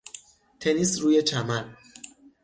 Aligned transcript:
تنیس 0.59 0.99
روی 1.01 1.21
چمن 1.23 1.77